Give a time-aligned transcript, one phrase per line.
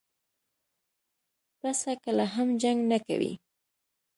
[1.59, 3.31] پسه کله هم جنګ نه کوي.